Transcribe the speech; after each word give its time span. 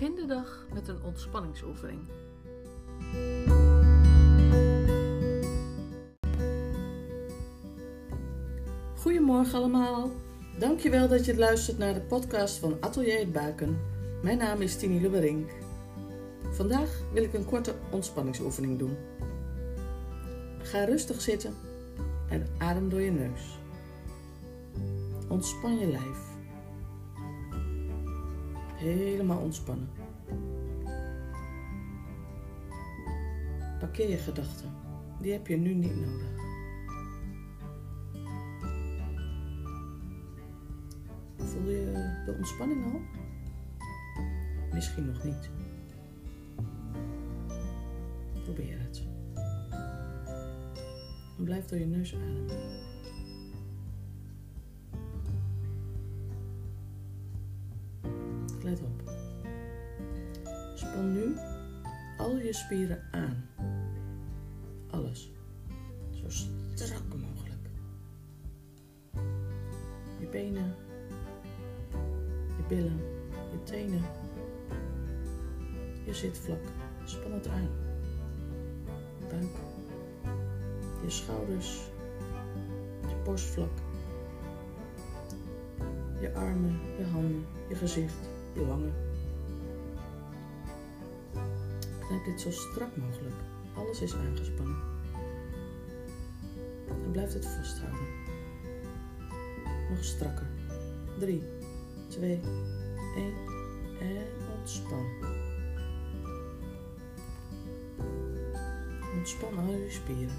Begin 0.00 0.14
de 0.14 0.26
dag 0.26 0.66
met 0.74 0.88
een 0.88 1.02
ontspanningsoefening. 1.02 2.00
Goedemorgen 8.96 9.58
allemaal. 9.58 10.10
Dankjewel 10.58 11.08
dat 11.08 11.24
je 11.24 11.36
luistert 11.36 11.78
naar 11.78 11.94
de 11.94 12.00
podcast 12.00 12.56
van 12.56 12.76
Atelier 12.80 13.18
het 13.18 13.32
Baken. 13.32 13.78
Mijn 14.22 14.38
naam 14.38 14.60
is 14.60 14.76
Tini 14.76 15.00
Lubberink. 15.00 15.50
Vandaag 16.50 17.00
wil 17.12 17.22
ik 17.22 17.34
een 17.34 17.44
korte 17.44 17.74
ontspanningsoefening 17.90 18.78
doen. 18.78 18.96
Ga 20.58 20.84
rustig 20.84 21.20
zitten 21.20 21.54
en 22.28 22.46
adem 22.58 22.88
door 22.88 23.00
je 23.00 23.10
neus. 23.10 23.58
Ontspan 25.28 25.78
je 25.78 25.86
lijf. 25.86 26.29
Helemaal 28.80 29.38
ontspannen. 29.38 29.88
Parkeer 33.78 34.10
je 34.10 34.16
gedachten. 34.16 34.70
Die 35.20 35.32
heb 35.32 35.46
je 35.46 35.56
nu 35.56 35.74
niet 35.74 35.96
nodig. 35.96 36.28
Voel 41.36 41.70
je 41.70 42.22
de 42.26 42.34
ontspanning 42.36 42.92
al? 42.92 43.00
Misschien 44.72 45.06
nog 45.06 45.24
niet. 45.24 45.50
Probeer 48.44 48.78
het. 48.78 49.02
En 51.38 51.44
blijf 51.44 51.64
door 51.64 51.78
je 51.78 51.86
neus 51.86 52.14
ademen. 52.14 52.89
Let 58.62 58.80
op. 58.80 59.10
Span 60.74 61.12
nu 61.12 61.36
al 62.18 62.36
je 62.36 62.52
spieren 62.52 63.02
aan. 63.10 63.48
Alles. 64.90 65.32
Zo 66.10 66.28
strak 66.74 67.02
mogelijk. 67.08 67.70
Je 70.18 70.26
benen, 70.30 70.74
je 72.56 72.62
billen, 72.68 73.00
je 73.50 73.62
tenen. 73.62 74.02
Je 76.04 76.14
zitvlak. 76.14 76.62
Span 77.04 77.32
het 77.32 77.48
aan. 77.48 77.68
Buik. 79.28 79.56
Je 81.02 81.10
schouders. 81.10 81.80
Je 83.08 83.14
borstvlak. 83.24 83.78
Je 86.20 86.34
armen, 86.34 86.80
je 86.98 87.04
handen, 87.04 87.46
je 87.68 87.74
gezicht, 87.74 88.29
je 88.52 88.66
wangen. 88.66 88.94
Knijp 92.06 92.24
dit 92.24 92.40
zo 92.40 92.50
strak 92.50 92.96
mogelijk. 92.96 93.36
Alles 93.74 94.00
is 94.00 94.14
aangespannen. 94.14 94.76
En 96.88 97.10
blijf 97.10 97.32
het 97.32 97.46
vasthouden. 97.46 98.08
Nog 99.90 100.04
strakker. 100.04 100.46
3, 101.18 101.42
2, 102.08 102.40
1 103.16 103.34
en 104.00 104.26
ontspan. 104.58 105.06
Ontspan 109.16 109.58
al 109.58 109.72
je 109.72 109.90
spieren. 109.90 110.36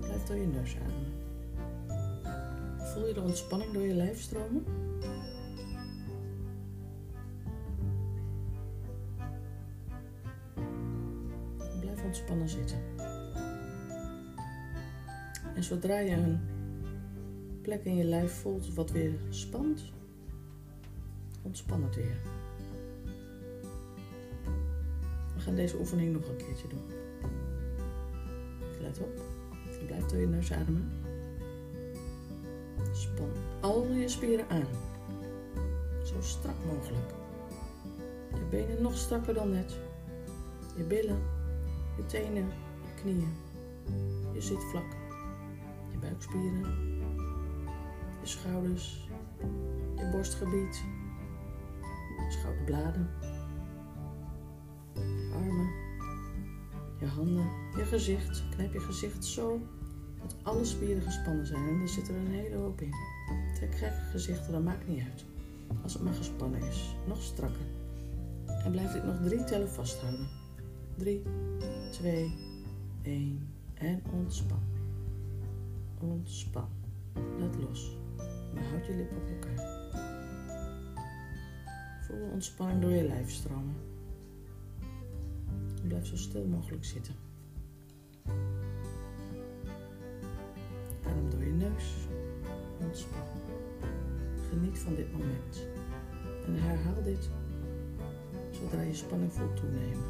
Blijf 0.00 0.24
door 0.24 0.36
je 0.36 0.46
neus 0.46 0.76
ademen. 0.76 1.23
Voel 2.94 3.06
je 3.06 3.14
de 3.14 3.20
ontspanning 3.20 3.72
door 3.72 3.82
je 3.82 3.94
lijf 3.94 4.20
stromen? 4.20 4.64
Blijf 11.80 12.04
ontspannen 12.04 12.48
zitten. 12.48 12.78
En 15.54 15.64
zodra 15.64 15.98
je 15.98 16.10
een 16.10 16.40
plek 17.62 17.84
in 17.84 17.96
je 17.96 18.04
lijf 18.04 18.32
voelt 18.32 18.74
wat 18.74 18.90
weer 18.90 19.12
spant, 19.28 19.92
ontspan 21.42 21.84
het 21.84 21.94
weer. 21.94 22.16
We 25.34 25.40
gaan 25.40 25.54
deze 25.54 25.78
oefening 25.78 26.12
nog 26.12 26.28
een 26.28 26.36
keertje 26.36 26.68
doen. 26.68 26.84
Let 28.80 28.98
op. 28.98 29.20
Blijf 29.86 30.04
door 30.04 30.20
je 30.20 30.26
neus 30.26 30.52
ademen. 30.52 31.03
Span 32.92 33.30
al 33.60 33.86
je 33.86 34.08
spieren 34.08 34.48
aan. 34.48 34.66
Zo 36.02 36.14
strak 36.20 36.54
mogelijk. 36.66 37.12
Je 38.34 38.44
benen 38.50 38.82
nog 38.82 38.96
strakker 38.96 39.34
dan 39.34 39.50
net. 39.50 39.78
Je 40.76 40.82
billen, 40.82 41.18
je 41.96 42.06
tenen, 42.06 42.48
je 42.84 43.02
knieën. 43.02 43.34
Je 44.32 44.40
zitvlak. 44.40 44.96
Je 45.90 45.98
buikspieren. 45.98 46.64
Je 48.20 48.26
schouders. 48.26 49.08
Je 49.96 50.08
borstgebied. 50.12 50.82
Je 52.16 52.26
schouderbladen. 52.28 53.10
Je 54.94 55.30
armen. 55.34 55.70
Je 56.98 57.06
handen. 57.06 57.50
Je 57.76 57.84
gezicht. 57.84 58.42
Knijp 58.50 58.72
je 58.72 58.80
gezicht 58.80 59.24
zo 59.24 59.60
dat 60.28 60.36
alle 60.42 60.64
spieren 60.64 61.02
gespannen 61.02 61.46
zijn. 61.46 61.68
En 61.68 61.80
er 61.80 61.88
zit 61.88 62.08
er 62.08 62.14
een 62.14 62.32
hele 62.32 62.56
hoop 62.56 62.80
in. 62.80 62.94
Trek 63.54 63.74
gekke 63.74 64.00
gezichten, 64.10 64.52
dat 64.52 64.62
maakt 64.62 64.88
niet 64.88 65.02
uit. 65.02 65.24
Als 65.82 65.92
het 65.92 66.02
maar 66.02 66.14
gespannen 66.14 66.62
is. 66.62 66.94
Nog 67.06 67.22
strakker. 67.22 67.66
En 68.64 68.70
blijf 68.70 68.92
dit 68.92 69.04
nog 69.04 69.16
drie 69.22 69.44
tellen 69.44 69.68
vasthouden. 69.68 70.28
3, 70.96 71.22
2, 71.90 72.32
1 73.02 73.48
en 73.74 74.02
ontspan. 74.12 74.62
Ontspan. 76.00 76.68
Laat 77.38 77.56
los. 77.56 77.96
Maar 78.54 78.64
houd 78.64 78.86
je 78.86 78.94
lippen 78.94 79.16
op 79.16 79.28
elkaar. 79.28 79.72
Voel 82.00 82.18
de 82.18 82.30
ontspanning 82.32 82.80
door 82.80 82.90
je 82.90 83.06
lijf 83.06 83.30
stromen. 83.30 83.74
En 85.82 85.88
blijf 85.88 86.06
zo 86.06 86.16
stil 86.16 86.44
mogelijk 86.44 86.84
zitten. 86.84 87.14
Geniet 94.54 94.78
van 94.78 94.94
dit 94.94 95.12
moment. 95.12 95.66
En 96.46 96.54
herhaal 96.54 97.02
dit 97.02 97.30
zodra 98.50 98.80
je 98.80 98.94
spanning 98.94 99.32
voelt 99.32 99.56
toenemen. 99.56 100.04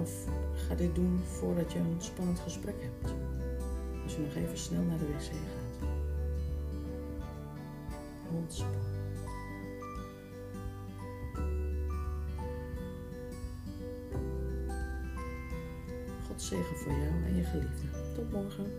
Of 0.00 0.24
ga 0.54 0.74
dit 0.74 0.94
doen 0.94 1.18
voordat 1.18 1.72
je 1.72 1.78
een 1.78 1.96
spannend 1.98 2.38
gesprek 2.38 2.74
hebt. 2.78 3.14
Als 4.02 4.14
je 4.14 4.20
nog 4.20 4.34
even 4.34 4.58
snel 4.58 4.82
naar 4.82 4.98
de 4.98 5.06
wc 5.06 5.22
gaat. 5.22 5.88
Ontspan. 8.30 8.70
God 16.26 16.42
zegen 16.42 16.76
voor 16.76 16.92
jou 16.92 17.24
en 17.24 17.36
je 17.36 17.44
geliefde. 17.44 17.86
Tot 18.14 18.32
morgen. 18.32 18.72